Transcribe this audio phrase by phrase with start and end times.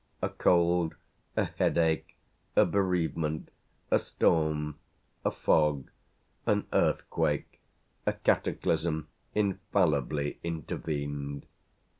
[0.19, 0.95] A cold,
[1.37, 2.17] a headache,
[2.55, 3.51] a bereavement,
[3.91, 4.79] a storm,
[5.23, 5.91] a fog,
[6.47, 7.59] an earthquake,
[8.07, 11.45] a cataclysm infallibly intervened.